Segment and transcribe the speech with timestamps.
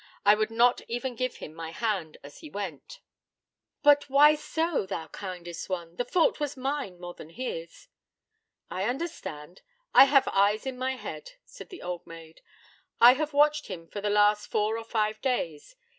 [0.25, 3.01] I would not even give him my hand as he went.'
[3.83, 5.95] 'But why so, thou kindest one?
[5.97, 7.87] The fault was mine more than his.'
[8.71, 9.61] 'I understand.
[9.93, 12.41] I have eyes in my head,' said the old maid.
[12.99, 15.75] 'I have watched him for the last four or five days.